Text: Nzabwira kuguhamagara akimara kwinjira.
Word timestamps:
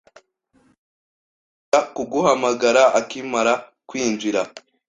Nzabwira 1.63 1.81
kuguhamagara 1.95 2.83
akimara 2.99 3.53
kwinjira. 3.89 4.41